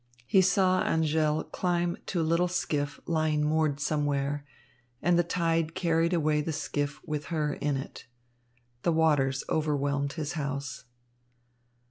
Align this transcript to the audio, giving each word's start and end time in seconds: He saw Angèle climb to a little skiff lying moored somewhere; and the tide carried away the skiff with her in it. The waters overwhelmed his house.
He 0.25 0.41
saw 0.41 0.83
Angèle 0.83 1.51
climb 1.51 1.95
to 2.07 2.19
a 2.19 2.23
little 2.23 2.47
skiff 2.47 2.99
lying 3.05 3.43
moored 3.45 3.79
somewhere; 3.79 4.43
and 4.99 5.15
the 5.15 5.23
tide 5.23 5.75
carried 5.75 6.11
away 6.11 6.41
the 6.41 6.51
skiff 6.51 6.99
with 7.05 7.25
her 7.25 7.53
in 7.53 7.77
it. 7.77 8.07
The 8.81 8.93
waters 8.93 9.43
overwhelmed 9.47 10.13
his 10.13 10.33
house. 10.33 10.85